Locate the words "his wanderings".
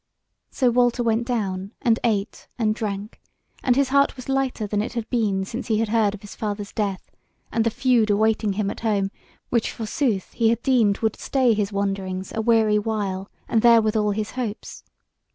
11.53-12.33